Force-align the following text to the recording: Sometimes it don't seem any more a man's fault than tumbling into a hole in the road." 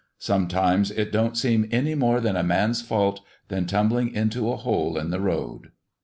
Sometimes 0.17 0.89
it 0.89 1.11
don't 1.11 1.37
seem 1.37 1.67
any 1.69 1.93
more 1.93 2.17
a 2.17 2.41
man's 2.41 2.81
fault 2.81 3.19
than 3.49 3.67
tumbling 3.67 4.09
into 4.15 4.49
a 4.51 4.55
hole 4.57 4.97
in 4.97 5.11
the 5.11 5.21
road." 5.21 5.69